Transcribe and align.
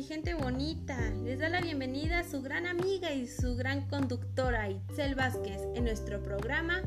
mi 0.00 0.06
gente 0.06 0.32
bonita? 0.32 0.96
Les 1.24 1.38
da 1.38 1.50
la 1.50 1.60
bienvenida 1.60 2.20
a 2.20 2.24
su 2.24 2.40
gran 2.40 2.66
amiga 2.66 3.12
y 3.12 3.26
su 3.26 3.54
gran 3.54 3.86
conductora 3.86 4.70
Itzel 4.70 5.14
Vázquez 5.14 5.60
en 5.74 5.84
nuestro 5.84 6.22
programa 6.22 6.80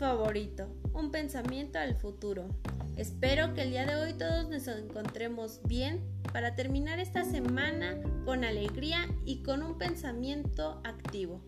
favorito, 0.00 0.66
Un 0.92 1.12
pensamiento 1.12 1.78
al 1.78 1.94
futuro. 1.94 2.48
Espero 2.96 3.54
que 3.54 3.62
el 3.62 3.70
día 3.70 3.86
de 3.86 3.94
hoy 3.94 4.14
todos 4.14 4.48
nos 4.48 4.66
encontremos 4.66 5.60
bien 5.68 6.00
para 6.32 6.56
terminar 6.56 6.98
esta 6.98 7.24
semana 7.24 8.00
con 8.24 8.42
alegría 8.42 8.98
y 9.24 9.44
con 9.44 9.62
un 9.62 9.78
pensamiento 9.78 10.80
activo. 10.82 11.46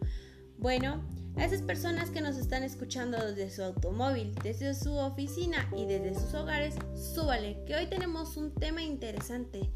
Bueno, 0.56 1.02
a 1.36 1.44
esas 1.44 1.62
personas 1.62 2.10
que 2.10 2.20
nos 2.20 2.36
están 2.36 2.62
escuchando 2.62 3.18
desde 3.26 3.50
su 3.50 3.64
automóvil, 3.64 4.36
desde 4.44 4.72
su 4.72 4.94
oficina 4.94 5.68
y 5.76 5.84
desde 5.84 6.14
sus 6.14 6.32
hogares, 6.34 6.76
súbale, 6.94 7.58
que 7.66 7.74
hoy 7.74 7.88
tenemos 7.88 8.36
un 8.36 8.54
tema 8.54 8.84
interesante. 8.84 9.68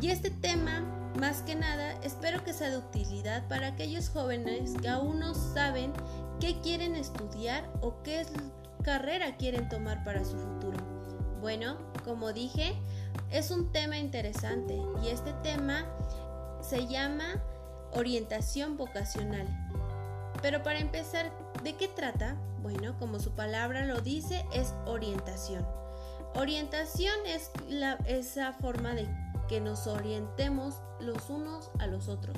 Y 0.00 0.10
este 0.10 0.30
tema, 0.30 0.80
más 1.18 1.42
que 1.42 1.54
nada, 1.54 1.92
espero 2.02 2.44
que 2.44 2.52
sea 2.52 2.70
de 2.70 2.78
utilidad 2.78 3.48
para 3.48 3.68
aquellos 3.68 4.10
jóvenes 4.10 4.74
que 4.80 4.88
aún 4.88 5.20
no 5.20 5.34
saben 5.34 5.92
qué 6.38 6.60
quieren 6.60 6.94
estudiar 6.96 7.68
o 7.80 8.02
qué 8.02 8.26
carrera 8.82 9.36
quieren 9.36 9.68
tomar 9.68 10.04
para 10.04 10.24
su 10.24 10.36
futuro. 10.36 10.78
Bueno, 11.40 11.78
como 12.04 12.32
dije, 12.32 12.74
es 13.30 13.50
un 13.50 13.72
tema 13.72 13.96
interesante 13.96 14.78
y 15.02 15.08
este 15.08 15.32
tema 15.42 15.86
se 16.60 16.86
llama 16.86 17.42
orientación 17.92 18.76
vocacional. 18.76 19.46
Pero 20.42 20.62
para 20.62 20.78
empezar, 20.78 21.32
¿de 21.64 21.74
qué 21.74 21.88
trata? 21.88 22.36
Bueno, 22.62 22.98
como 22.98 23.18
su 23.18 23.30
palabra 23.30 23.86
lo 23.86 24.02
dice, 24.02 24.44
es 24.52 24.74
orientación. 24.84 25.66
Orientación 26.34 27.14
es 27.26 27.50
esa 28.06 28.52
forma 28.52 28.94
de 28.94 29.08
que 29.48 29.60
nos 29.60 29.86
orientemos 29.86 30.76
los 31.00 31.30
unos 31.30 31.70
a 31.78 31.86
los 31.86 32.08
otros. 32.08 32.36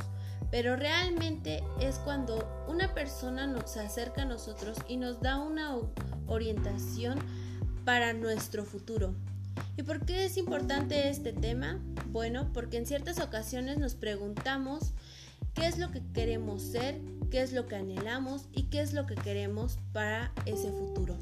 Pero 0.50 0.76
realmente 0.76 1.62
es 1.80 1.96
cuando 1.98 2.48
una 2.68 2.94
persona 2.94 3.46
nos 3.46 3.76
acerca 3.76 4.22
a 4.22 4.26
nosotros 4.26 4.78
y 4.88 4.96
nos 4.96 5.20
da 5.20 5.38
una 5.38 5.76
orientación 6.26 7.18
para 7.84 8.12
nuestro 8.12 8.64
futuro. 8.64 9.14
¿Y 9.76 9.82
por 9.82 10.04
qué 10.04 10.24
es 10.24 10.36
importante 10.36 11.08
este 11.08 11.32
tema? 11.32 11.80
Bueno, 12.08 12.50
porque 12.52 12.78
en 12.78 12.86
ciertas 12.86 13.20
ocasiones 13.20 13.78
nos 13.78 13.94
preguntamos 13.94 14.92
qué 15.54 15.66
es 15.66 15.78
lo 15.78 15.90
que 15.90 16.02
queremos 16.12 16.62
ser, 16.62 17.00
qué 17.30 17.42
es 17.42 17.52
lo 17.52 17.66
que 17.66 17.76
anhelamos 17.76 18.48
y 18.52 18.64
qué 18.64 18.80
es 18.80 18.92
lo 18.92 19.06
que 19.06 19.14
queremos 19.14 19.78
para 19.92 20.32
ese 20.46 20.70
futuro. 20.70 21.16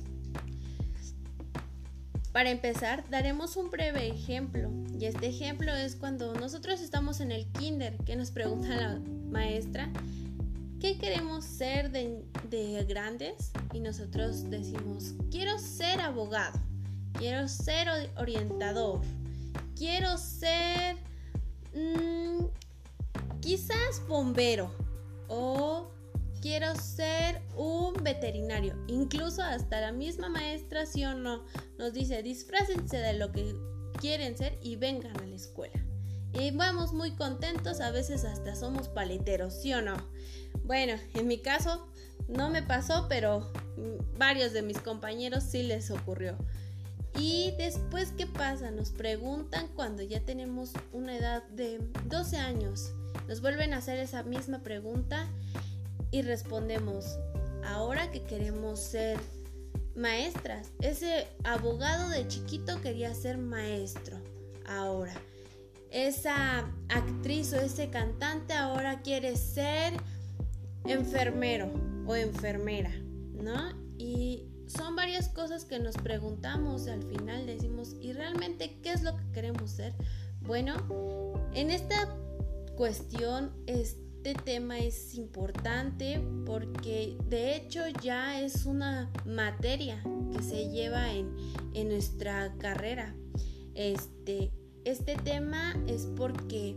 Para 2.37 2.51
empezar, 2.51 3.03
daremos 3.09 3.56
un 3.56 3.70
breve 3.70 4.09
ejemplo. 4.09 4.70
Y 5.01 5.06
este 5.06 5.27
ejemplo 5.27 5.73
es 5.73 5.97
cuando 5.97 6.34
nosotros 6.34 6.83
estamos 6.83 7.20
en 7.20 7.33
el 7.33 7.47
kinder, 7.47 7.97
que 8.05 8.15
nos 8.15 8.31
pregunta 8.31 8.77
la 8.77 9.01
maestra, 9.31 9.89
¿qué 10.78 10.98
queremos 10.98 11.47
ser 11.47 11.91
de, 11.91 12.84
grandes? 12.87 13.53
Y 13.73 13.81
nosotros 13.81 14.51
decimos, 14.51 15.15
quiero 15.31 15.59
ser 15.59 15.98
abogado, 16.03 16.61
quiero 17.15 17.48
ser 17.48 17.89
orientador, 18.19 19.00
quiero 19.75 20.19
ser 20.19 20.97
mm, 21.75 22.45
quizás 23.41 24.06
bombero 24.06 24.71
o 25.28 25.91
quiero 26.47 26.77
ser 26.77 27.43
un 27.57 27.93
veterinario. 28.05 28.77
Incluso 28.87 29.43
hasta 29.43 29.81
la 29.81 29.91
misma 29.91 30.29
maestra, 30.29 30.87
sí 30.87 31.05
o 31.05 31.13
no, 31.13 31.45
nos 31.77 31.93
dice, 31.93 32.23
disfrácense 32.23 32.99
de 32.99 33.15
lo 33.15 33.33
que 33.33 33.53
quieren 34.01 34.39
ser 34.39 34.57
y 34.63 34.77
vengan 34.77 35.17
a 35.19 35.27
la 35.27 35.35
escuela. 35.35 35.85
Y 36.35 36.53
vamos 36.53 36.93
muy 36.93 37.17
contentos, 37.17 37.81
a 37.81 37.91
veces 37.91 38.25
hasta 38.25 38.55
somos 38.55 38.89
paleteros, 38.89 39.55
¿sí 39.55 39.75
o 39.75 39.83
no? 39.83 39.97
Bueno, 40.62 40.93
en 41.15 41.27
mi 41.27 41.39
caso 41.39 41.89
no 42.29 42.49
me 42.49 42.62
pasó, 42.62 43.06
pero 43.09 43.51
varios 44.17 44.53
de 44.53 44.62
mis 44.62 44.79
compañeros 44.79 45.43
sí 45.43 45.65
les 45.65 45.91
ocurrió. 45.91 46.39
Y 47.19 47.55
después, 47.59 48.12
¿qué 48.17 48.29
pasa? 48.29 48.71
Nos 48.71 48.91
preguntan 48.91 49.67
cuando 49.75 50.05
ya 50.05 50.21
tenemos 50.21 50.71
una 50.93 51.17
edad 51.17 51.43
de 51.49 51.81
12 52.05 52.37
años. 52.37 52.93
Nos 53.27 53.41
vuelven 53.41 53.75
a 53.75 53.79
hacer 53.79 53.99
esa 53.99 54.23
misma 54.23 54.62
pregunta 54.62 55.27
y 56.16 56.22
respondemos, 56.22 57.19
ahora 57.62 58.10
que 58.10 58.22
queremos 58.22 58.81
ser 58.81 59.19
maestras, 59.94 60.72
ese 60.81 61.28
abogado 61.44 62.09
de 62.09 62.27
chiquito 62.27 62.81
quería 62.81 63.15
ser 63.15 63.37
maestro, 63.37 64.19
ahora. 64.66 65.12
Esa 65.91 66.60
actriz 66.88 67.53
o 67.53 67.56
ese 67.56 67.91
cantante 67.91 68.55
ahora 68.55 69.03
quiere 69.03 69.37
ser 69.37 69.93
enfermero 70.87 71.71
o 72.06 72.16
enfermera, 72.16 72.93
¿no? 73.34 73.72
Y 73.99 74.49
son 74.69 74.97
varias 74.97 75.28
cosas 75.28 75.66
que 75.66 75.78
nos 75.78 75.97
preguntamos 75.97 76.88
al 76.88 77.03
final 77.03 77.44
decimos, 77.44 77.94
¿y 78.00 78.15
realmente 78.15 78.78
qué 78.82 78.93
es 78.93 79.03
lo 79.03 79.15
que 79.19 79.32
queremos 79.32 79.71
ser? 79.71 79.93
Bueno, 80.41 80.76
en 81.53 81.71
esta 81.71 82.09
cuestión 82.75 83.53
este 83.66 84.06
tema 84.34 84.78
es 84.78 85.14
importante 85.14 86.20
porque 86.44 87.16
de 87.28 87.56
hecho 87.56 87.81
ya 88.03 88.41
es 88.41 88.66
una 88.66 89.10
materia 89.25 90.03
que 90.32 90.42
se 90.42 90.69
lleva 90.70 91.12
en, 91.12 91.34
en 91.75 91.88
nuestra 91.88 92.54
carrera. 92.59 93.14
Este, 93.75 94.53
este 94.84 95.16
tema 95.16 95.75
es 95.87 96.06
porque 96.16 96.76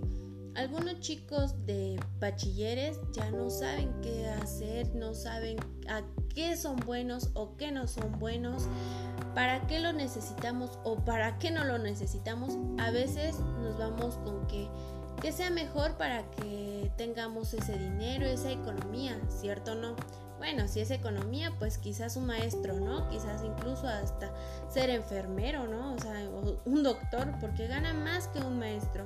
algunos 0.56 1.00
chicos 1.00 1.56
de 1.66 2.00
bachilleres 2.20 3.00
ya 3.14 3.32
no 3.32 3.50
saben 3.50 3.94
qué 4.02 4.28
hacer, 4.28 4.94
no 4.96 5.14
saben 5.14 5.58
a 5.88 6.02
qué 6.36 6.58
son 6.58 6.76
buenos 6.78 7.30
o 7.34 7.56
qué 7.56 7.72
no 7.72 7.88
son 7.88 8.20
buenos, 8.20 8.68
para 9.34 9.66
qué 9.68 9.80
lo 9.80 9.94
necesitamos 9.94 10.78
o 10.84 10.98
para 11.06 11.40
qué 11.40 11.52
no 11.52 11.64
lo 11.64 11.78
necesitamos. 11.78 12.58
A 12.78 12.92
veces 12.92 13.40
nos 13.62 13.78
vamos 13.78 14.16
con 14.18 14.46
que 14.48 14.68
que 15.22 15.32
sea 15.32 15.50
mejor 15.50 15.98
para 15.98 16.24
que 16.32 16.92
tengamos 16.98 17.54
ese 17.54 17.78
dinero, 17.78 18.26
esa 18.26 18.52
economía, 18.52 19.20
¿cierto 19.30 19.74
o 19.74 19.76
no? 19.76 19.96
Bueno, 20.38 20.70
si 20.70 20.80
es 20.80 20.90
economía, 20.92 21.54
pues 21.60 21.78
quizás 21.78 22.16
un 22.16 22.26
maestro, 22.26 22.80
¿no? 22.80 23.10
Quizás 23.10 23.44
incluso 23.44 23.88
hasta 23.88 24.32
ser 24.70 24.90
enfermero, 24.90 25.68
¿no? 25.68 25.94
O 25.94 26.00
sea, 26.00 26.14
un 26.64 26.84
doctor, 26.84 27.34
porque 27.42 27.68
gana 27.68 27.94
más 27.94 28.30
que 28.30 28.40
un 28.40 28.58
maestro. 28.58 29.06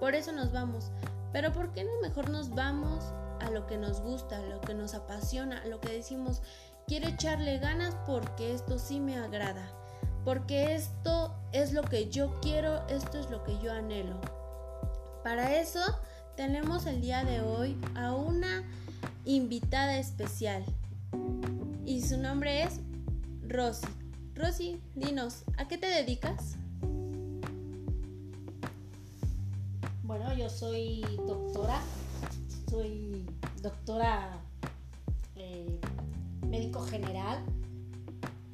Por 0.00 0.14
eso 0.14 0.32
nos 0.32 0.52
vamos. 0.52 0.90
Pero 1.32 1.52
¿por 1.52 1.72
qué 1.72 1.84
no 1.84 1.90
mejor 2.00 2.30
nos 2.30 2.50
vamos 2.50 3.04
a 3.40 3.50
lo 3.50 3.66
que 3.66 3.76
nos 3.76 4.00
gusta, 4.00 4.38
a 4.38 4.42
lo 4.42 4.60
que 4.62 4.72
nos 4.72 4.94
apasiona, 4.94 5.60
a 5.60 5.66
lo 5.66 5.80
que 5.80 5.92
decimos, 5.92 6.40
quiero 6.86 7.08
echarle 7.08 7.58
ganas 7.58 7.94
porque 8.06 8.54
esto 8.54 8.78
sí 8.78 9.00
me 9.00 9.18
agrada? 9.18 9.68
Porque 10.24 10.74
esto 10.74 11.34
es 11.52 11.74
lo 11.74 11.82
que 11.82 12.08
yo 12.08 12.40
quiero, 12.40 12.86
esto 12.88 13.18
es 13.18 13.28
lo 13.28 13.44
que 13.44 13.58
yo 13.58 13.70
anhelo. 13.70 14.18
Para 15.24 15.58
eso 15.58 15.80
tenemos 16.36 16.84
el 16.84 17.00
día 17.00 17.24
de 17.24 17.40
hoy 17.40 17.78
a 17.94 18.12
una 18.12 18.62
invitada 19.24 19.96
especial 19.96 20.62
y 21.86 22.02
su 22.02 22.18
nombre 22.18 22.62
es 22.62 22.80
Rosy. 23.48 23.86
Rosy, 24.34 24.82
dinos, 24.94 25.44
¿a 25.56 25.66
qué 25.66 25.78
te 25.78 25.86
dedicas? 25.86 26.58
Bueno, 30.02 30.34
yo 30.34 30.50
soy 30.50 31.00
doctora, 31.26 31.80
soy 32.68 33.24
doctora 33.62 34.38
eh, 35.36 35.80
médico 36.46 36.82
general. 36.82 37.42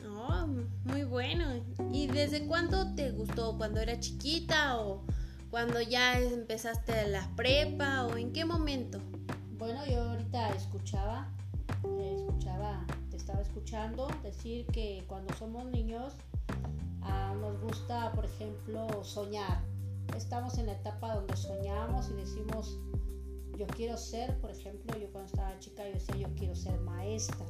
Oh, 0.09 0.47
muy 0.85 1.03
bueno. 1.03 1.47
¿Y 1.93 2.07
desde 2.07 2.47
cuándo 2.47 2.95
te 2.95 3.11
gustó? 3.11 3.59
¿Cuando 3.59 3.81
era 3.81 3.99
chiquita 3.99 4.79
o 4.79 5.03
cuando 5.51 5.81
ya 5.81 6.19
empezaste 6.19 7.09
la 7.09 7.29
prepa 7.35 8.07
o 8.07 8.17
en 8.17 8.33
qué 8.33 8.45
momento? 8.45 9.01
Bueno, 9.59 9.85
yo 9.85 10.03
ahorita 10.03 10.51
escuchaba, 10.51 11.29
escuchaba, 12.01 12.87
te 13.11 13.17
estaba 13.17 13.41
escuchando 13.41 14.09
decir 14.23 14.67
que 14.67 15.05
cuando 15.09 15.35
somos 15.35 15.67
niños 15.67 16.15
ah, 17.03 17.35
nos 17.41 17.61
gusta, 17.61 18.13
por 18.13 18.25
ejemplo, 18.25 19.03
soñar. 19.03 19.61
Estamos 20.17 20.57
en 20.59 20.67
la 20.67 20.73
etapa 20.73 21.15
donde 21.15 21.37
soñamos 21.37 22.11
y 22.11 22.15
decimos, 22.15 22.79
yo 23.59 23.67
quiero 23.67 23.97
ser, 23.97 24.39
por 24.41 24.51
ejemplo, 24.51 24.97
yo 24.99 25.11
cuando 25.11 25.31
estaba 25.31 25.59
chica 25.59 25.85
yo 25.85 25.95
decía, 25.95 26.17
yo 26.17 26.35
quiero 26.37 26.55
ser 26.55 26.79
maestra. 26.81 27.47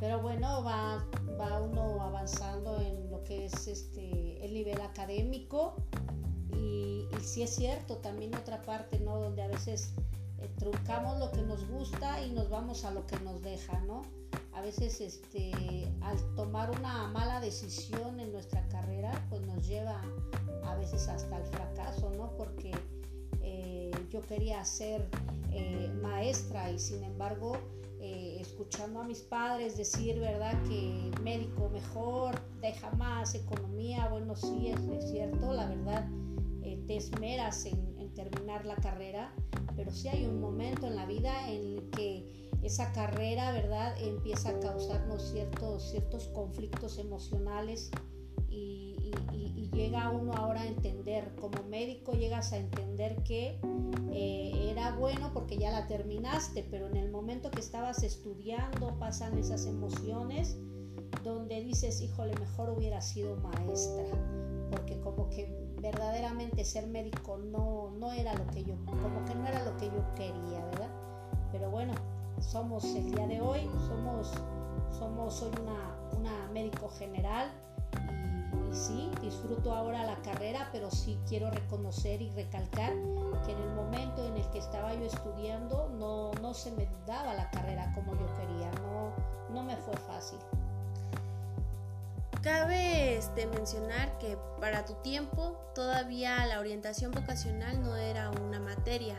Pero 0.00 0.20
bueno, 0.20 0.62
va, 0.64 1.04
va 1.38 1.60
uno 1.60 2.00
avanzando 2.00 2.80
en 2.80 3.13
que 3.24 3.46
es 3.46 3.66
este, 3.66 4.44
el 4.44 4.54
nivel 4.54 4.80
académico 4.80 5.74
y, 6.52 7.08
y 7.10 7.20
sí 7.22 7.42
es 7.42 7.54
cierto, 7.56 7.96
también 7.96 8.34
otra 8.34 8.62
parte, 8.62 8.98
¿no? 9.00 9.18
Donde 9.18 9.42
a 9.42 9.48
veces 9.48 9.94
eh, 10.38 10.48
truncamos 10.58 11.18
lo 11.18 11.30
que 11.32 11.42
nos 11.42 11.66
gusta 11.68 12.22
y 12.22 12.30
nos 12.30 12.48
vamos 12.50 12.84
a 12.84 12.90
lo 12.90 13.06
que 13.06 13.18
nos 13.20 13.42
deja, 13.42 13.80
¿no? 13.80 14.02
a 14.54 14.60
veces 14.60 15.00
este, 15.00 15.52
al 16.00 16.16
tomar 16.36 16.70
una 16.70 17.08
mala 17.08 17.40
decisión 17.40 18.20
en 18.20 18.32
nuestra 18.32 18.66
carrera, 18.68 19.12
pues 19.28 19.42
nos 19.42 19.66
lleva 19.66 20.00
a 20.64 20.76
veces 20.76 21.08
hasta 21.08 21.38
el 21.38 21.44
fracaso, 21.46 22.10
¿no? 22.16 22.30
Porque 22.36 22.70
eh, 23.42 23.90
yo 24.10 24.22
quería 24.22 24.64
ser 24.64 25.06
eh, 25.52 25.90
maestra 26.00 26.70
y 26.70 26.78
sin 26.78 27.02
embargo, 27.02 27.58
escuchando 28.44 29.00
a 29.00 29.04
mis 29.04 29.22
padres 29.22 29.76
decir, 29.76 30.20
¿verdad? 30.20 30.60
Que 30.68 31.10
médico 31.22 31.68
mejor, 31.70 32.40
deja 32.60 32.90
más, 32.92 33.34
economía, 33.34 34.08
bueno, 34.08 34.36
sí, 34.36 34.68
es, 34.68 35.10
cierto, 35.10 35.52
la 35.52 35.66
verdad, 35.66 36.08
te 36.86 36.96
esmeras 36.96 37.64
en, 37.64 37.98
en 37.98 38.12
terminar 38.12 38.66
la 38.66 38.76
carrera, 38.76 39.34
pero 39.74 39.90
sí 39.90 40.08
hay 40.08 40.26
un 40.26 40.40
momento 40.40 40.86
en 40.86 40.96
la 40.96 41.06
vida 41.06 41.50
en 41.50 41.78
el 41.78 41.90
que 41.90 42.44
esa 42.64 42.92
carrera, 42.92 43.52
¿verdad? 43.52 43.94
Empieza 44.00 44.50
a 44.50 44.60
causarnos 44.60 45.30
ciertos, 45.30 45.90
ciertos 45.90 46.28
conflictos 46.28 46.98
emocionales 46.98 47.90
y, 48.48 48.90
llega 49.72 50.08
uno 50.10 50.32
ahora 50.34 50.62
a 50.62 50.66
entender, 50.68 51.03
como 51.40 51.62
médico 51.68 52.12
llegas 52.12 52.52
a 52.52 52.58
entender 52.58 53.22
que 53.22 53.58
eh, 54.12 54.70
era 54.70 54.96
bueno 54.96 55.30
porque 55.32 55.56
ya 55.56 55.70
la 55.70 55.86
terminaste, 55.86 56.66
pero 56.70 56.88
en 56.88 56.96
el 56.96 57.10
momento 57.10 57.50
que 57.50 57.60
estabas 57.60 58.02
estudiando 58.02 58.98
pasan 58.98 59.38
esas 59.38 59.66
emociones 59.66 60.56
donde 61.22 61.62
dices, 61.62 62.00
híjole, 62.00 62.34
mejor 62.38 62.70
hubiera 62.70 63.00
sido 63.00 63.36
maestra, 63.36 64.04
porque 64.70 65.00
como 65.00 65.30
que 65.30 65.48
verdaderamente 65.80 66.64
ser 66.64 66.86
médico 66.86 67.38
no, 67.38 67.90
no 67.98 68.12
era 68.12 68.34
lo 68.34 68.46
que 68.48 68.64
yo, 68.64 68.74
como 68.86 69.24
que 69.24 69.34
no 69.34 69.46
era 69.46 69.64
lo 69.64 69.76
que 69.76 69.86
yo 69.86 70.14
quería, 70.14 70.64
¿verdad? 70.66 70.90
Pero 71.52 71.70
bueno, 71.70 71.94
somos 72.40 72.84
el 72.84 73.10
día 73.10 73.26
de 73.26 73.40
hoy, 73.40 73.68
somos, 73.88 74.32
somos 74.90 75.34
soy 75.34 75.52
una, 75.62 75.96
una 76.18 76.50
médico 76.52 76.88
general 76.88 77.50
sí, 78.74 79.10
disfruto 79.20 79.74
ahora 79.74 80.04
la 80.04 80.16
carrera, 80.22 80.68
pero 80.72 80.90
sí 80.90 81.18
quiero 81.28 81.50
reconocer 81.50 82.20
y 82.22 82.30
recalcar 82.30 82.92
que 83.44 83.52
en 83.52 83.58
el 83.58 83.74
momento 83.74 84.24
en 84.24 84.36
el 84.36 84.48
que 84.50 84.58
estaba 84.58 84.94
yo 84.94 85.04
estudiando 85.04 85.88
no, 85.98 86.32
no 86.40 86.54
se 86.54 86.70
me 86.72 86.88
daba 87.06 87.34
la 87.34 87.50
carrera 87.50 87.92
como 87.94 88.12
yo 88.14 88.26
quería, 88.36 88.70
no, 88.82 89.12
no 89.54 89.62
me 89.62 89.76
fue 89.76 89.96
fácil. 89.96 90.38
Cabe 92.42 93.16
este, 93.16 93.46
mencionar 93.46 94.18
que 94.18 94.36
para 94.60 94.84
tu 94.84 94.94
tiempo 94.94 95.56
todavía 95.74 96.44
la 96.46 96.60
orientación 96.60 97.12
vocacional 97.12 97.82
no 97.82 97.96
era 97.96 98.30
una 98.30 98.60
materia 98.60 99.16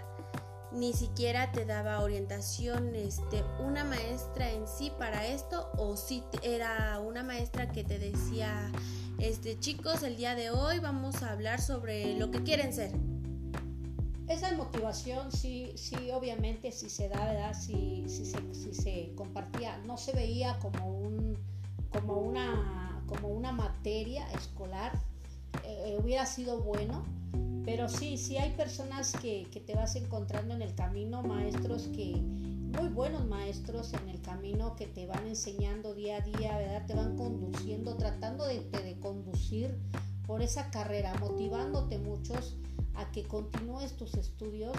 ni 0.75 0.93
siquiera 0.93 1.51
te 1.51 1.65
daba 1.65 2.01
orientación 2.01 2.95
este, 2.95 3.43
una 3.59 3.83
maestra 3.83 4.51
en 4.51 4.67
sí 4.67 4.91
para 4.97 5.25
esto 5.25 5.69
o 5.77 5.95
si 5.95 6.23
era 6.41 6.99
una 6.99 7.23
maestra 7.23 7.69
que 7.69 7.83
te 7.83 7.97
decía, 7.97 8.71
este, 9.19 9.59
chicos, 9.59 10.03
el 10.03 10.17
día 10.17 10.35
de 10.35 10.49
hoy 10.49 10.79
vamos 10.79 11.23
a 11.23 11.31
hablar 11.31 11.61
sobre 11.61 12.17
lo 12.17 12.31
que 12.31 12.43
quieren 12.43 12.73
ser. 12.73 12.91
Esa 14.27 14.51
motivación 14.53 15.31
sí, 15.31 15.71
sí, 15.75 15.95
obviamente 16.11 16.71
sí 16.71 16.89
se 16.89 17.09
da, 17.09 17.25
¿verdad? 17.25 17.53
Sí, 17.53 18.03
sí, 18.07 18.25
se, 18.25 18.73
se 18.73 19.13
compartía, 19.15 19.77
no 19.85 19.97
se 19.97 20.13
veía 20.13 20.57
como, 20.59 20.89
un, 20.89 21.37
como, 21.91 22.17
una, 22.17 23.03
como 23.07 23.27
una 23.29 23.51
materia 23.51 24.27
escolar, 24.31 24.91
eh, 25.63 25.97
hubiera 26.01 26.25
sido 26.25 26.59
bueno, 26.61 27.03
pero 27.65 27.89
sí, 27.89 28.17
sí 28.17 28.37
hay 28.37 28.51
personas 28.51 29.13
que, 29.13 29.47
te 29.65 29.75
vas 29.75 29.95
encontrando 29.95 30.53
en 30.53 30.61
el 30.61 30.75
camino, 30.75 31.23
maestros 31.23 31.89
que, 31.95 32.13
muy 32.65 32.89
buenos 32.89 33.25
maestros 33.27 33.93
en 33.93 34.09
el 34.09 34.21
camino 34.21 34.75
que 34.75 34.87
te 34.87 35.05
van 35.05 35.27
enseñando 35.27 35.93
día 35.93 36.17
a 36.17 36.21
día, 36.21 36.57
¿verdad? 36.57 36.85
Te 36.85 36.93
van 36.93 37.15
conduciendo, 37.15 37.95
tratando 37.97 38.45
de, 38.45 38.61
de, 38.69 38.99
conducir 38.99 39.77
por 40.25 40.41
esa 40.41 40.71
carrera, 40.71 41.13
motivándote 41.19 41.97
muchos 41.99 42.57
a 42.95 43.11
que 43.11 43.23
continúes 43.23 43.95
tus 43.95 44.15
estudios. 44.15 44.75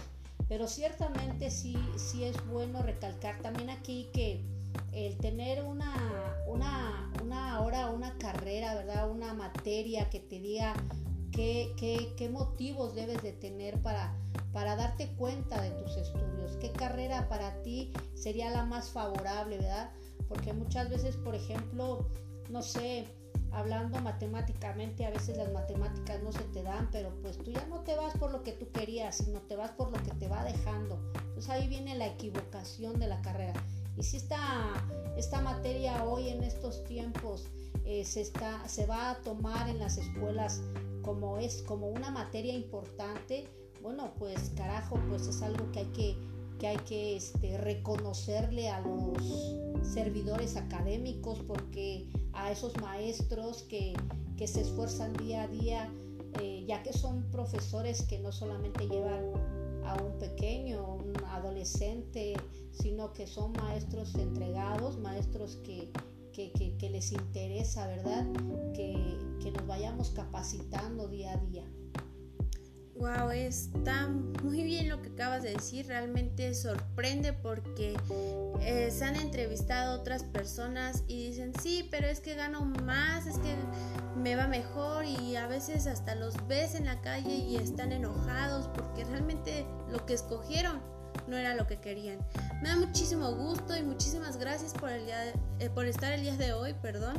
Pero 0.48 0.68
ciertamente 0.68 1.50
sí, 1.50 1.76
sí 1.96 2.24
es 2.24 2.36
bueno 2.48 2.82
recalcar 2.82 3.40
también 3.40 3.70
aquí 3.70 4.10
que 4.12 4.44
el 4.92 5.16
tener 5.18 5.64
una, 5.64 6.36
una, 6.46 7.12
una 7.22 7.60
hora, 7.60 7.90
una 7.90 8.16
carrera, 8.18 8.74
¿verdad? 8.74 9.10
Una 9.10 9.34
materia 9.34 10.08
que 10.10 10.20
te 10.20 10.40
diga 10.40 10.74
qué, 11.32 12.30
motivos 12.32 12.94
debes 12.94 13.22
de 13.22 13.32
tener 13.32 13.80
para, 13.82 14.16
para 14.56 14.74
darte 14.74 15.08
cuenta 15.18 15.60
de 15.60 15.68
tus 15.72 15.98
estudios, 15.98 16.56
qué 16.62 16.72
carrera 16.72 17.28
para 17.28 17.60
ti 17.60 17.92
sería 18.14 18.48
la 18.48 18.64
más 18.64 18.88
favorable, 18.88 19.58
¿verdad? 19.58 19.90
Porque 20.30 20.54
muchas 20.54 20.88
veces, 20.88 21.14
por 21.14 21.34
ejemplo, 21.34 22.08
no 22.48 22.62
sé, 22.62 23.06
hablando 23.52 24.00
matemáticamente, 24.00 25.04
a 25.04 25.10
veces 25.10 25.36
las 25.36 25.52
matemáticas 25.52 26.22
no 26.22 26.32
se 26.32 26.42
te 26.54 26.62
dan, 26.62 26.88
pero 26.90 27.10
pues 27.20 27.36
tú 27.36 27.50
ya 27.50 27.66
no 27.66 27.80
te 27.80 27.96
vas 27.96 28.16
por 28.16 28.30
lo 28.32 28.42
que 28.42 28.52
tú 28.52 28.72
querías, 28.72 29.16
sino 29.16 29.40
te 29.40 29.56
vas 29.56 29.72
por 29.72 29.90
lo 29.90 30.02
que 30.02 30.12
te 30.12 30.26
va 30.26 30.42
dejando. 30.42 30.98
Entonces 31.16 31.50
ahí 31.50 31.68
viene 31.68 31.94
la 31.94 32.06
equivocación 32.06 32.98
de 32.98 33.08
la 33.08 33.20
carrera. 33.20 33.62
Y 33.98 34.04
si 34.04 34.16
esta, 34.16 34.72
esta 35.18 35.42
materia 35.42 36.02
hoy 36.02 36.30
en 36.30 36.42
estos 36.42 36.82
tiempos 36.84 37.46
eh, 37.84 38.06
se, 38.06 38.22
está, 38.22 38.66
se 38.70 38.86
va 38.86 39.10
a 39.10 39.16
tomar 39.16 39.68
en 39.68 39.80
las 39.80 39.98
escuelas 39.98 40.62
como 41.02 41.36
es 41.36 41.60
como 41.60 41.88
una 41.88 42.10
materia 42.10 42.54
importante, 42.54 43.50
bueno, 43.86 44.10
pues 44.18 44.50
carajo, 44.56 44.98
pues 45.08 45.28
es 45.28 45.42
algo 45.42 45.70
que 45.70 45.78
hay 45.78 45.86
que, 45.86 46.16
que, 46.58 46.66
hay 46.66 46.76
que 46.78 47.16
este, 47.16 47.56
reconocerle 47.56 48.68
a 48.68 48.80
los 48.80 49.54
servidores 49.80 50.56
académicos, 50.56 51.38
porque 51.46 52.08
a 52.32 52.50
esos 52.50 52.76
maestros 52.80 53.62
que, 53.62 53.94
que 54.36 54.48
se 54.48 54.62
esfuerzan 54.62 55.12
día 55.12 55.44
a 55.44 55.46
día, 55.46 55.92
eh, 56.40 56.64
ya 56.66 56.82
que 56.82 56.92
son 56.92 57.30
profesores 57.30 58.02
que 58.02 58.18
no 58.18 58.32
solamente 58.32 58.88
llevan 58.88 59.22
a 59.84 59.94
un 60.02 60.18
pequeño, 60.18 60.96
un 60.96 61.12
adolescente, 61.28 62.34
sino 62.72 63.12
que 63.12 63.28
son 63.28 63.52
maestros 63.52 64.16
entregados, 64.16 64.98
maestros 64.98 65.60
que, 65.62 65.92
que, 66.32 66.90
les 66.90 67.12
interesa, 67.12 67.86
¿verdad? 67.86 68.26
Que, 68.74 69.16
nos 69.52 69.66
vayamos 69.68 70.10
capacitando 70.10 71.06
día 71.06 71.34
a 71.34 71.36
día. 71.36 71.64
Wow, 72.98 73.30
está 73.30 74.08
muy 74.42 74.62
bien 74.62 74.88
lo 74.88 75.02
que 75.02 75.10
acabas 75.10 75.42
de 75.42 75.52
decir, 75.52 75.86
realmente 75.86 76.54
sorprende 76.54 77.34
porque 77.34 77.94
eh, 78.60 78.90
se 78.90 79.04
han 79.04 79.16
entrevistado 79.16 80.00
otras 80.00 80.22
personas 80.24 81.04
y 81.06 81.28
dicen, 81.28 81.52
sí, 81.60 81.86
pero 81.90 82.06
es 82.06 82.20
que 82.20 82.34
gano 82.34 82.64
más, 82.64 83.26
es 83.26 83.36
que 83.38 83.54
me 84.16 84.34
va 84.34 84.46
mejor 84.46 85.04
y 85.04 85.36
a 85.36 85.46
veces 85.46 85.86
hasta 85.86 86.14
los 86.14 86.34
ves 86.48 86.74
en 86.74 86.86
la 86.86 87.02
calle 87.02 87.34
y 87.34 87.56
están 87.56 87.92
enojados 87.92 88.68
porque 88.68 89.04
realmente 89.04 89.66
lo 89.90 90.06
que 90.06 90.14
escogieron 90.14 90.80
no 91.28 91.36
era 91.36 91.54
lo 91.54 91.66
que 91.66 91.78
querían. 91.78 92.18
Me 92.62 92.70
da 92.70 92.76
muchísimo 92.76 93.30
gusto 93.34 93.76
y 93.76 93.82
muchísimas 93.82 94.38
gracias 94.38 94.72
por, 94.72 94.88
el 94.88 95.04
día 95.04 95.32
eh, 95.58 95.68
por 95.68 95.84
estar 95.84 96.12
el 96.14 96.22
día 96.22 96.36
de 96.36 96.54
hoy, 96.54 96.74
perdón, 96.80 97.16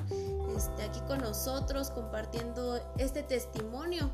este, 0.56 0.84
aquí 0.84 1.02
con 1.02 1.20
nosotros 1.20 1.92
compartiendo 1.92 2.82
este 2.98 3.22
testimonio 3.22 4.12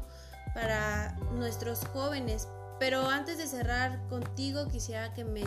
para 0.53 1.15
nuestros 1.33 1.85
jóvenes. 1.87 2.47
Pero 2.79 3.07
antes 3.07 3.37
de 3.37 3.47
cerrar 3.47 4.07
contigo, 4.09 4.67
quisiera 4.67 5.13
que 5.13 5.23
me 5.23 5.43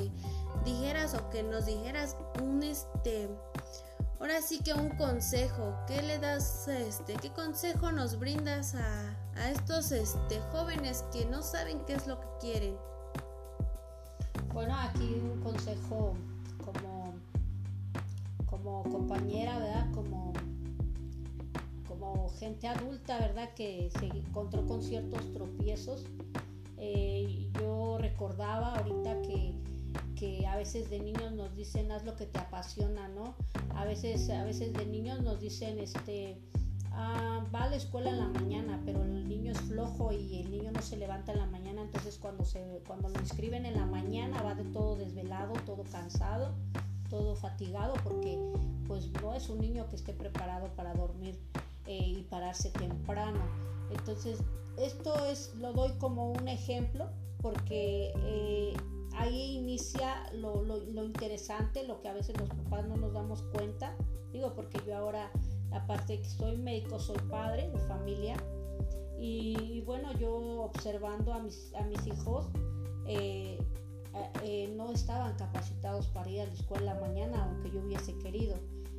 dijeras 0.65 1.15
o 1.15 1.31
que 1.31 1.43
nos 1.43 1.67
dijeras 1.67 2.17
un 2.43 2.63
este 2.63 3.29
ahora 4.19 4.41
sí 4.41 4.61
que 4.61 4.73
un 4.73 4.89
consejo 4.97 5.77
qué 5.87 6.01
le 6.03 6.19
das 6.19 6.67
este 6.67 7.15
qué 7.15 7.31
consejo 7.31 7.93
nos 7.93 8.19
brindas 8.19 8.75
a, 8.75 9.15
a 9.37 9.51
estos 9.51 9.93
este 9.93 10.41
jóvenes 10.51 11.05
que 11.13 11.27
no 11.27 11.43
saben 11.43 11.85
qué 11.85 11.93
es 11.93 12.07
lo 12.07 12.19
que 12.19 12.27
quieren 12.41 12.77
bueno, 14.57 14.75
aquí 14.75 15.21
un 15.23 15.39
consejo 15.43 16.15
como, 16.65 17.13
como 18.47 18.83
compañera, 18.85 19.59
¿verdad? 19.59 19.93
Como, 19.93 20.33
como 21.99 22.29
gente 22.31 22.69
adulta, 22.69 23.19
¿verdad? 23.19 23.55
Que 23.55 23.91
se 23.99 24.07
encontró 24.07 24.67
con 24.67 24.83
ciertos 24.83 25.33
tropiezos. 25.33 26.05
Eh, 26.79 27.51
yo 27.59 27.99
recordaba 27.99 28.75
ahorita 28.77 29.23
que, 29.23 29.55
que 30.15 30.47
a 30.47 30.57
veces 30.57 30.91
de 30.91 31.01
niños 31.01 31.33
nos 31.33 31.55
dicen 31.57 31.91
haz 31.91 32.05
lo 32.05 32.17
que 32.17 32.27
te 32.27 32.39
apasiona, 32.39 33.09
¿no? 33.09 33.35
A 33.75 33.85
veces, 33.85 34.29
a 34.31 34.45
veces 34.45 34.73
de 34.73 34.87
niños 34.87 35.23
nos 35.23 35.41
dicen 35.41 35.79
este 35.79 36.39
Ah, 36.99 37.45
va 37.55 37.65
a 37.65 37.69
la 37.69 37.77
escuela 37.77 38.09
en 38.09 38.19
la 38.19 38.29
mañana, 38.29 38.81
pero 38.87 39.05
el 39.05 39.29
niño 39.29 39.53
es 39.53 39.61
flojo 39.61 40.13
y 40.13 40.41
el 40.41 40.51
niño 40.51 40.73
no 40.73 40.81
se 40.81 40.97
levanta 40.97 41.33
en 41.33 41.39
la 41.39 41.47
mañana, 41.47 41.83
entonces 41.83 42.17
cuando, 42.17 42.43
se, 42.47 42.83
cuando 42.87 43.11
lo 43.11 43.21
inscriben 43.21 43.67
en 43.67 43.75
la 43.75 43.85
mañana 43.85 44.41
va 44.41 44.55
de 44.55 44.65
todo 44.65 44.97
desvelado, 44.97 45.53
todo 45.67 45.85
cansado, 45.93 46.55
todo 47.11 47.37
fatigado, 47.37 47.93
porque 48.03 48.39
pues 48.89 49.11
no 49.21 49.35
es 49.35 49.51
un 49.51 49.61
niño 49.61 49.87
que 49.91 49.97
esté 49.97 50.15
preparado 50.15 50.69
para 50.75 50.95
dormir 50.95 51.39
eh, 51.87 52.15
y 52.19 52.23
pararse 52.23 52.71
temprano. 52.71 53.41
Entonces, 53.91 54.41
esto 54.77 55.15
es, 55.27 55.55
lo 55.57 55.73
doy 55.73 55.93
como 55.99 56.33
un 56.33 56.49
ejemplo, 56.49 57.09
porque 57.41 58.13
eh, 58.17 58.75
ahí 59.15 59.57
inicia 59.59 60.31
lo, 60.33 60.63
lo, 60.63 61.05
interesante, 61.05 61.87
lo 61.87 62.01
que 62.01 62.09
a 62.09 62.13
veces 62.13 62.39
los 62.39 62.49
papás 62.49 62.87
no 62.87 62.97
nos 62.97 63.13
damos 63.13 63.43
cuenta. 63.55 63.97
Digo, 64.33 64.53
porque 64.55 64.81
yo 64.87 64.97
ahora, 64.97 65.31
aparte 65.73 66.15
de 66.15 66.23
que 66.23 66.29
soy 66.29 66.57
médico, 66.57 66.99
soy 66.99 67.19
padre 67.31 67.71
de 67.71 67.79
familia. 67.81 68.37
Y, 69.19 69.81
bueno, 69.87 70.13
yo 70.19 70.35
observando 70.63 71.33
a 71.33 71.39
mis, 71.39 71.73
a 71.75 71.83
mis 71.83 72.07
hijos, 72.07 72.47
eh, 73.07 73.59
eh, 74.43 74.73
no 74.77 74.93
estaban 74.93 75.35
capacitados 75.37 76.07
para 76.09 76.29
ir 76.31 76.41
a 76.41 76.47
la 76.47 76.53
escuela 76.53 76.95
mañana, 77.01 77.45
aunque 77.45 77.71
yo 77.71 77.81
hubiese 77.81 78.17
querido. 78.19 78.57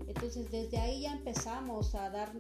Entonces 0.08 0.52
desde 0.52 0.78
ahí 0.80 1.02
ya 1.02 1.14
empezamos 1.14 1.96
a, 1.96 2.10
dar, 2.10 2.32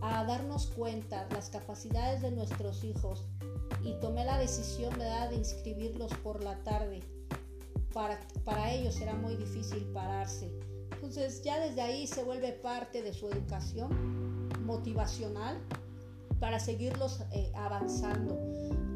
a, 0.00 0.24
darnos 0.24 0.66
cuenta 0.68 1.26
las 1.30 1.50
capacidades 1.50 2.22
de 2.22 2.30
nuestros 2.30 2.84
hijos 2.84 3.24
y 3.82 3.94
tomé 4.00 4.24
la 4.24 4.38
decisión 4.38 4.96
de 4.98 5.36
inscribirlos 5.36 6.12
por 6.22 6.42
la 6.42 6.62
tarde. 6.62 7.00
Para, 7.92 8.18
para 8.44 8.72
ellos 8.72 9.00
era 9.00 9.14
muy 9.14 9.36
difícil 9.36 9.84
pararse. 9.92 10.50
Entonces 10.92 11.42
ya 11.42 11.58
desde 11.58 11.82
ahí 11.82 12.06
se 12.06 12.22
vuelve 12.22 12.52
parte 12.52 13.02
de 13.02 13.12
su 13.12 13.28
educación 13.28 14.48
motivacional 14.64 15.58
para 16.42 16.58
seguirlos 16.58 17.20
eh, 17.32 17.52
avanzando. 17.54 18.36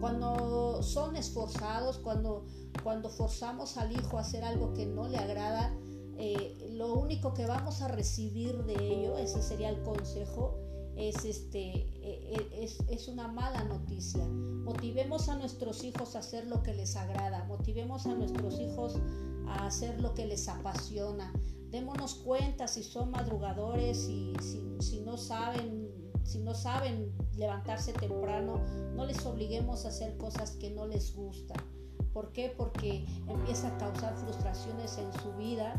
Cuando 0.00 0.82
son 0.82 1.16
esforzados, 1.16 1.98
cuando, 1.98 2.44
cuando 2.82 3.08
forzamos 3.08 3.76
al 3.76 3.92
hijo 3.92 4.18
a 4.18 4.22
hacer 4.22 4.44
algo 4.44 4.74
que 4.74 4.84
no 4.84 5.08
le 5.08 5.16
agrada, 5.16 5.72
eh, 6.18 6.70
lo 6.72 6.94
único 6.94 7.34
que 7.34 7.46
vamos 7.46 7.82
a 7.82 7.88
recibir 7.88 8.64
de 8.64 8.74
ello, 8.74 9.18
ese 9.18 9.42
sería 9.42 9.68
el 9.68 9.82
consejo, 9.82 10.58
es, 10.96 11.26
este, 11.26 11.60
e, 11.60 12.48
e, 12.52 12.64
es, 12.88 13.08
una 13.08 13.28
mala 13.28 13.64
noticia. 13.64 14.26
Motivemos 14.26 15.28
a 15.28 15.36
nuestros 15.36 15.84
hijos 15.84 16.16
a 16.16 16.20
hacer 16.20 16.46
lo 16.46 16.62
que 16.62 16.72
les 16.72 16.96
agrada, 16.96 17.44
motivemos 17.44 18.06
a 18.06 18.14
nuestros 18.14 18.58
hijos 18.58 18.98
a 19.46 19.66
hacer 19.66 20.00
lo 20.00 20.14
que 20.14 20.26
les 20.26 20.48
apasiona. 20.48 21.32
Démonos 21.70 22.14
cuenta 22.14 22.66
si 22.66 22.82
son 22.82 23.10
madrugadores, 23.10 24.08
y 24.08 24.32
si, 24.40 24.62
si 24.80 25.00
no 25.00 25.18
saben, 25.18 25.92
si 26.24 26.38
no 26.38 26.54
saben 26.54 27.12
levantarse 27.36 27.92
temprano, 27.92 28.60
no 28.94 29.04
les 29.04 29.24
obliguemos 29.26 29.84
a 29.84 29.88
hacer 29.88 30.16
cosas 30.16 30.52
que 30.52 30.70
no 30.70 30.86
les 30.86 31.14
gustan. 31.14 31.75
¿Por 32.16 32.32
qué? 32.32 32.48
Porque 32.56 33.04
empieza 33.28 33.68
a 33.68 33.76
causar 33.76 34.16
frustraciones 34.16 34.96
en 34.96 35.12
su 35.20 35.34
vida 35.34 35.74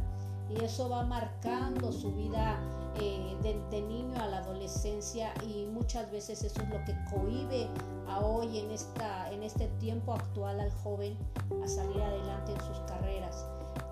y 0.47 0.63
eso 0.63 0.87
va 0.87 1.03
marcando 1.03 1.91
su 1.91 2.11
vida 2.11 2.59
eh, 3.01 3.35
de, 3.41 3.81
niño 3.81 4.21
a 4.21 4.27
la 4.27 4.37
adolescencia 4.37 5.33
y 5.43 5.65
muchas 5.65 6.11
veces 6.11 6.43
eso 6.43 6.61
es 6.61 6.69
lo 6.69 6.85
que 6.85 6.95
cohibe 7.09 7.67
a 8.07 8.19
hoy 8.19 8.59
en, 8.59 8.69
esta, 8.69 9.31
en 9.31 9.41
este 9.41 9.67
tiempo 9.79 10.13
actual 10.13 10.59
al 10.59 10.69
joven 10.83 11.17
a 11.63 11.67
salir 11.67 11.99
adelante 11.99 12.51
en 12.51 12.61
sus 12.61 12.77
carreras, 12.81 13.43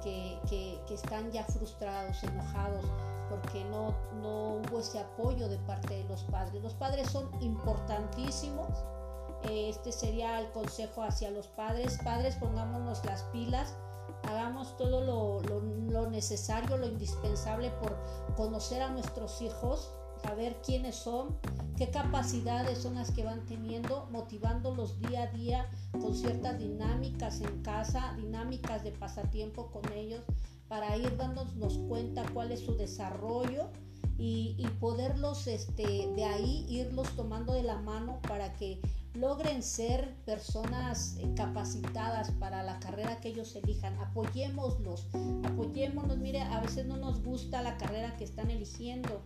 que, 0.04 0.38
que, 0.48 0.94
están 0.94 1.32
ya 1.32 1.46
frustrados, 1.46 2.24
enojados 2.24 2.86
porque 3.28 3.66
no, 3.72 3.92
no 4.22 4.58
hubo 4.58 4.82
ese 4.82 5.00
apoyo 5.00 5.50
de 5.50 5.58
parte 5.58 5.96
de 5.96 6.04
los 6.04 6.22
padres. 6.26 6.62
Los 6.62 6.76
padres 6.76 7.10
son 7.10 7.28
importantísimos. 7.42 8.70
Este 9.50 9.92
sería 9.92 10.40
el 10.40 10.52
consejo 10.52 11.04
hacia 11.04 11.32
los 11.32 11.48
padres. 11.48 12.00
Padres, 12.04 12.36
pongámonos 12.36 13.04
las 13.06 13.24
pilas 13.26 13.76
hagamos 14.28 14.76
todo 14.78 15.02
lo, 15.02 16.10
necesario, 16.10 16.78
lo 16.78 16.88
indispensable 16.88 17.72
por 17.72 17.98
conocer 18.36 18.82
a 18.82 18.90
nuestros 18.90 19.42
hijos, 19.42 19.92
saber 20.22 20.58
quiénes 20.66 20.96
son, 20.96 21.38
qué 21.78 21.90
capacidades 21.90 22.80
son 22.80 22.96
las 22.96 23.12
que 23.12 23.24
van 23.24 23.46
teniendo, 23.46 24.08
motivándolos 24.12 25.00
día 25.00 25.24
a 25.24 25.28
día 25.28 25.70
con 25.92 26.16
ciertas 26.16 26.58
dinámicas 26.60 27.42
en 27.42 27.62
casa, 27.62 28.14
dinámicas 28.18 28.84
de 28.84 28.92
pasatiempo 28.92 29.72
con 29.72 29.92
ellos, 29.94 30.22
para 30.68 30.96
ir 30.98 31.16
dándonos 31.18 31.78
cuenta 31.88 32.24
cuál 32.34 32.52
es 32.52 32.62
su 32.62 32.76
desarrollo 32.76 33.70
y, 34.18 34.56
y 34.58 34.68
poderlos 34.80 35.48
este, 35.48 36.12
de 36.16 36.24
ahí 36.24 36.66
irlos 36.70 37.10
tomando 37.16 37.54
de 37.54 37.64
la 37.64 37.78
mano 37.78 38.20
para 38.28 38.54
que 38.54 38.82
logren 39.16 39.64
ser 39.64 40.14
personas 40.26 41.18
eh, 41.20 41.32
capacitadas 41.36 42.32
para 42.32 42.64
la 42.64 42.80
carrera 42.80 43.20
que 43.22 43.30
ellos 43.30 43.56
elijan. 43.56 43.98
Apoyémoslos, 44.00 45.08
apoyémonos. 45.44 46.18
Mire, 46.18 46.42
a 46.42 46.60
veces 46.62 46.86
no 46.86 46.98
nos 46.98 47.24
gusta 47.24 47.62
la 47.62 47.78
carrera 47.78 48.16
que 48.18 48.24
están 48.24 48.52
eligiendo, 48.52 49.22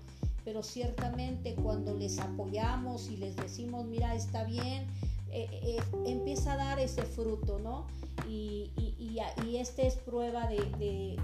pero 0.45 0.63
ciertamente 0.63 1.55
cuando 1.55 1.95
les 1.95 2.19
apoyamos 2.19 3.09
y 3.09 3.17
les 3.17 3.35
decimos, 3.35 3.85
mira, 3.85 4.15
está 4.15 4.43
bien, 4.43 4.87
eh, 5.31 5.47
eh, 5.51 5.79
empieza 6.05 6.53
a 6.53 6.57
dar 6.57 6.79
ese 6.79 7.03
fruto, 7.03 7.59
¿no? 7.59 7.85
Y, 8.27 8.71
y, 8.77 9.57
este 9.57 9.87
es 9.87 9.95
prueba 9.95 10.47
de, 10.47 10.57
de, 10.77 11.17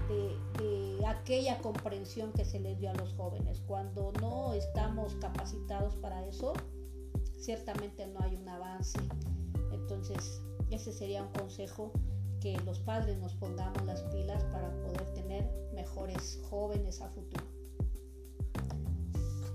de, 0.58 1.06
aquella 1.06 1.58
comprensión 1.58 2.32
que 2.32 2.44
se 2.44 2.58
les 2.58 2.78
dio 2.78 2.90
a 2.90 2.94
los 2.94 3.14
jóvenes. 3.14 3.62
Cuando 3.66 4.12
no 4.20 4.52
estamos 4.52 5.14
capacitados 5.14 5.94
para 5.96 6.26
eso, 6.26 6.52
ciertamente 7.46 8.08
no 8.08 8.20
hay 8.24 8.34
un 8.34 8.48
avance. 8.48 8.98
Entonces, 9.72 10.42
ese 10.72 10.92
sería 10.92 11.22
un 11.22 11.32
consejo 11.32 11.92
que 12.40 12.58
los 12.64 12.80
padres 12.80 13.18
nos 13.18 13.34
pongamos 13.34 13.84
las 13.86 14.02
pilas 14.02 14.42
para 14.52 14.68
poder 14.82 15.08
tener 15.14 15.48
mejores 15.72 16.40
jóvenes 16.50 17.00
a 17.00 17.08
futuro. 17.10 17.44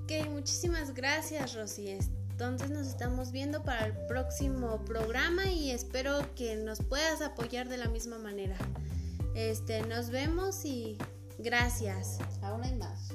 Ok, 0.03 0.29
muchísimas 0.29 0.93
gracias 0.93 1.53
Rosy. 1.53 1.97
Entonces 2.29 2.69
nos 2.69 2.87
estamos 2.87 3.33
viendo 3.33 3.61
para 3.61 3.87
el 3.87 3.97
próximo 4.07 4.83
programa 4.85 5.51
y 5.51 5.71
espero 5.71 6.33
que 6.33 6.55
nos 6.55 6.81
puedas 6.81 7.21
apoyar 7.21 7.67
de 7.67 7.77
la 7.77 7.89
misma 7.89 8.17
manera. 8.17 8.55
Este, 9.35 9.85
nos 9.85 10.09
vemos 10.09 10.63
y 10.63 10.97
gracias. 11.39 12.19
Aún 12.41 12.63
hay 12.63 12.75
más. 12.75 13.09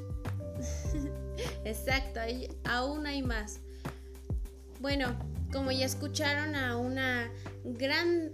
Exacto, 1.64 2.20
aún 2.64 3.06
hay 3.06 3.22
más. 3.22 3.60
Bueno, 4.80 5.16
como 5.52 5.72
ya 5.72 5.86
escucharon 5.86 6.54
a 6.54 6.76
una 6.76 7.30
gran 7.64 8.32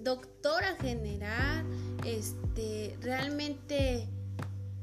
doctora 0.00 0.76
general, 0.80 1.64
este, 2.04 2.96
realmente 3.00 4.08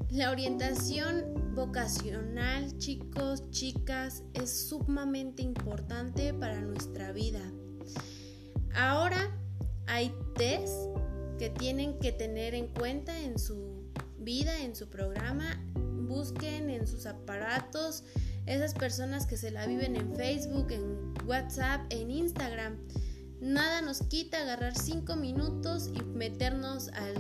la 0.09 0.31
orientación 0.31 1.53
vocacional, 1.53 2.77
chicos, 2.77 3.49
chicas, 3.51 4.23
es 4.33 4.69
sumamente 4.69 5.41
importante 5.41 6.33
para 6.33 6.61
nuestra 6.61 7.11
vida. 7.11 7.41
Ahora 8.73 9.35
hay 9.87 10.13
test 10.35 10.73
que 11.39 11.49
tienen 11.49 11.99
que 11.99 12.11
tener 12.11 12.55
en 12.55 12.67
cuenta 12.67 13.19
en 13.19 13.37
su 13.37 13.83
vida, 14.19 14.59
en 14.61 14.75
su 14.75 14.87
programa. 14.87 15.61
Busquen 16.07 16.69
en 16.69 16.87
sus 16.87 17.05
aparatos 17.05 18.03
esas 18.47 18.73
personas 18.73 19.25
que 19.25 19.37
se 19.37 19.51
la 19.51 19.65
viven 19.65 19.95
en 19.95 20.15
Facebook, 20.15 20.71
en 20.71 21.13
WhatsApp, 21.25 21.81
en 21.89 22.09
Instagram. 22.09 22.77
Nada 23.39 23.81
nos 23.81 24.01
quita 24.03 24.41
agarrar 24.41 24.75
cinco 24.75 25.15
minutos 25.15 25.91
y 25.93 26.01
meternos 26.03 26.87
al 26.89 27.15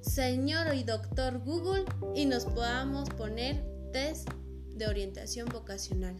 señor 0.00 0.74
y 0.74 0.84
doctor 0.84 1.40
Google 1.40 1.84
y 2.14 2.24
nos 2.26 2.46
podamos 2.46 3.10
poner 3.10 3.62
test 3.92 4.28
de 4.74 4.86
orientación 4.86 5.48
vocacional. 5.48 6.16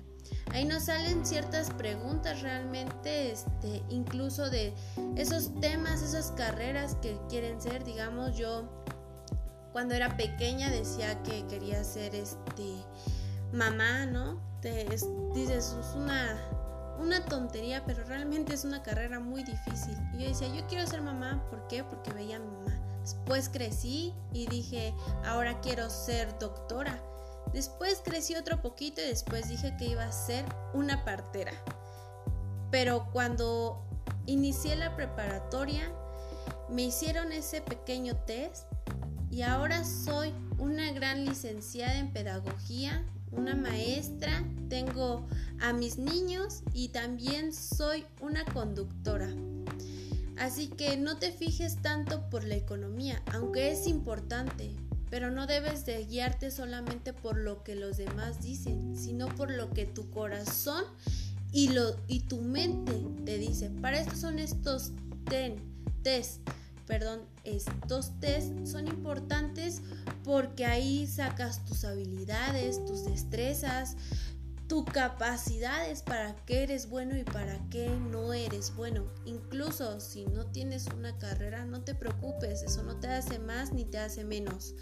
Ahí 0.52 0.64
nos 0.64 0.84
salen 0.84 1.24
ciertas 1.24 1.70
preguntas 1.70 2.42
realmente, 2.42 3.32
este, 3.32 3.82
incluso 3.88 4.50
de 4.50 4.74
esos 5.16 5.58
temas, 5.60 6.02
esas 6.02 6.32
carreras 6.32 6.96
que 6.96 7.18
quieren 7.28 7.60
ser. 7.60 7.84
Digamos, 7.84 8.36
yo 8.36 8.68
cuando 9.72 9.94
era 9.94 10.16
pequeña 10.16 10.70
decía 10.70 11.22
que 11.22 11.46
quería 11.46 11.82
ser 11.84 12.14
este 12.14 12.74
mamá, 13.52 14.06
¿no? 14.06 14.47
Dices, 14.62 15.76
es 15.78 15.94
una, 15.94 16.36
una 16.98 17.24
tontería, 17.24 17.84
pero 17.84 18.04
realmente 18.04 18.54
es 18.54 18.64
una 18.64 18.82
carrera 18.82 19.20
muy 19.20 19.44
difícil. 19.44 19.96
Y 20.14 20.22
yo 20.22 20.28
decía, 20.28 20.48
yo 20.48 20.66
quiero 20.66 20.86
ser 20.86 21.02
mamá, 21.02 21.44
¿por 21.50 21.66
qué? 21.68 21.84
Porque 21.84 22.12
veía 22.12 22.36
a 22.36 22.40
mi 22.40 22.50
mamá. 22.50 22.78
Después 23.00 23.48
crecí 23.48 24.14
y 24.32 24.46
dije, 24.48 24.94
ahora 25.24 25.60
quiero 25.60 25.88
ser 25.88 26.38
doctora. 26.38 27.00
Después 27.52 28.02
crecí 28.04 28.34
otro 28.36 28.60
poquito 28.60 29.00
y 29.00 29.06
después 29.06 29.48
dije 29.48 29.74
que 29.78 29.86
iba 29.86 30.04
a 30.04 30.12
ser 30.12 30.44
una 30.74 31.04
partera. 31.04 31.52
Pero 32.70 33.08
cuando 33.12 33.82
inicié 34.26 34.76
la 34.76 34.94
preparatoria, 34.94 35.90
me 36.68 36.82
hicieron 36.82 37.32
ese 37.32 37.62
pequeño 37.62 38.14
test 38.26 38.66
y 39.30 39.42
ahora 39.42 39.84
soy 39.84 40.34
una 40.58 40.92
gran 40.92 41.24
licenciada 41.24 41.96
en 41.98 42.12
pedagogía 42.12 43.06
una 43.32 43.54
maestra, 43.54 44.44
tengo 44.68 45.26
a 45.60 45.72
mis 45.72 45.98
niños 45.98 46.62
y 46.72 46.88
también 46.88 47.52
soy 47.52 48.04
una 48.20 48.44
conductora. 48.46 49.28
Así 50.38 50.68
que 50.68 50.96
no 50.96 51.18
te 51.18 51.32
fijes 51.32 51.82
tanto 51.82 52.28
por 52.30 52.44
la 52.44 52.54
economía, 52.54 53.22
aunque 53.32 53.72
es 53.72 53.86
importante, 53.86 54.70
pero 55.10 55.30
no 55.30 55.46
debes 55.46 55.84
de 55.84 56.04
guiarte 56.04 56.50
solamente 56.50 57.12
por 57.12 57.36
lo 57.36 57.64
que 57.64 57.74
los 57.74 57.96
demás 57.96 58.40
dicen, 58.40 58.96
sino 58.96 59.26
por 59.34 59.50
lo 59.50 59.70
que 59.70 59.86
tu 59.86 60.10
corazón 60.10 60.84
y, 61.50 61.70
lo, 61.70 61.96
y 62.06 62.20
tu 62.20 62.40
mente 62.40 62.92
te 63.24 63.38
dice. 63.38 63.70
Para 63.70 63.98
esto 63.98 64.14
son 64.14 64.38
estos 64.38 64.92
ten, 65.24 65.56
test 66.02 66.48
perdón, 66.88 67.20
estos 67.44 68.18
test 68.18 68.66
son 68.66 68.88
importantes 68.88 69.82
porque 70.24 70.64
ahí 70.64 71.06
sacas 71.06 71.64
tus 71.66 71.84
habilidades, 71.84 72.84
tus 72.86 73.04
destrezas, 73.04 73.96
tus 74.68 74.84
capacidades 74.86 76.02
para 76.02 76.34
qué 76.46 76.62
eres 76.62 76.88
bueno 76.88 77.16
y 77.16 77.24
para 77.24 77.60
qué 77.68 77.88
no 77.88 78.32
eres 78.32 78.74
bueno. 78.74 79.12
Incluso 79.26 80.00
si 80.00 80.24
no 80.26 80.46
tienes 80.46 80.86
una 80.86 81.16
carrera, 81.18 81.66
no 81.66 81.84
te 81.84 81.94
preocupes, 81.94 82.62
eso 82.62 82.82
no 82.82 82.98
te 82.98 83.08
hace 83.08 83.38
más 83.38 83.72
ni 83.72 83.84
te 83.84 83.98
hace 83.98 84.24
menos. 84.24 84.74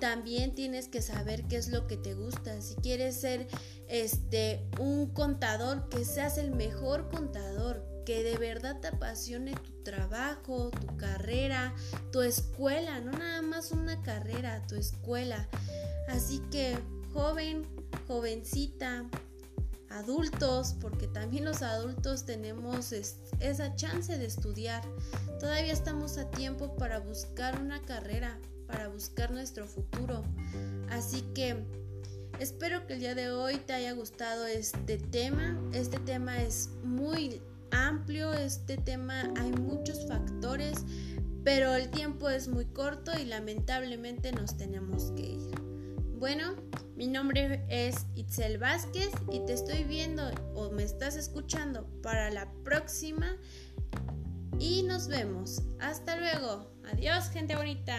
También 0.00 0.56
tienes 0.56 0.88
que 0.88 1.00
saber 1.00 1.44
qué 1.44 1.56
es 1.56 1.68
lo 1.68 1.86
que 1.86 1.96
te 1.96 2.14
gusta. 2.14 2.60
Si 2.60 2.74
quieres 2.76 3.20
ser 3.20 3.46
este 3.88 4.68
un 4.80 5.12
contador, 5.12 5.88
que 5.88 6.04
seas 6.04 6.38
el 6.38 6.50
mejor 6.50 7.08
contador, 7.08 7.93
que 8.04 8.22
de 8.22 8.36
verdad 8.36 8.80
te 8.80 8.88
apasione 8.88 9.54
tu 9.54 9.82
trabajo, 9.82 10.70
tu 10.70 10.96
carrera, 10.96 11.74
tu 12.12 12.22
escuela, 12.22 13.00
no 13.00 13.12
nada 13.12 13.42
más 13.42 13.72
una 13.72 14.00
carrera, 14.02 14.66
tu 14.66 14.76
escuela. 14.76 15.48
Así 16.08 16.40
que, 16.50 16.78
joven, 17.12 17.66
jovencita, 18.06 19.04
adultos, 19.90 20.74
porque 20.80 21.06
también 21.06 21.44
los 21.44 21.62
adultos 21.62 22.24
tenemos 22.24 22.92
esa 22.92 23.76
chance 23.76 24.16
de 24.18 24.26
estudiar. 24.26 24.82
Todavía 25.40 25.72
estamos 25.72 26.18
a 26.18 26.30
tiempo 26.30 26.76
para 26.76 26.98
buscar 26.98 27.60
una 27.60 27.80
carrera, 27.82 28.38
para 28.66 28.88
buscar 28.88 29.30
nuestro 29.30 29.66
futuro. 29.66 30.22
Así 30.90 31.22
que 31.34 31.64
espero 32.40 32.86
que 32.86 32.94
el 32.94 33.00
día 33.00 33.14
de 33.14 33.30
hoy 33.30 33.56
te 33.58 33.72
haya 33.72 33.92
gustado 33.92 34.46
este 34.46 34.98
tema. 34.98 35.58
Este 35.72 35.98
tema 36.00 36.42
es 36.42 36.70
muy 36.82 37.40
amplio, 37.74 38.32
este 38.32 38.76
tema 38.76 39.32
hay 39.36 39.50
muchos 39.52 40.06
factores, 40.06 40.84
pero 41.44 41.74
el 41.74 41.90
tiempo 41.90 42.30
es 42.30 42.48
muy 42.48 42.64
corto 42.66 43.12
y 43.18 43.26
lamentablemente 43.26 44.32
nos 44.32 44.56
tenemos 44.56 45.12
que 45.16 45.22
ir. 45.22 45.54
Bueno, 46.18 46.54
mi 46.96 47.06
nombre 47.06 47.64
es 47.68 48.06
Itzel 48.14 48.58
Vázquez 48.58 49.10
y 49.30 49.44
te 49.44 49.52
estoy 49.52 49.84
viendo 49.84 50.22
o 50.54 50.70
me 50.70 50.84
estás 50.84 51.16
escuchando 51.16 51.86
para 52.02 52.30
la 52.30 52.50
próxima 52.64 53.36
y 54.58 54.84
nos 54.84 55.08
vemos. 55.08 55.62
Hasta 55.80 56.16
luego. 56.16 56.70
Adiós, 56.92 57.28
gente 57.30 57.56
bonita. 57.56 57.96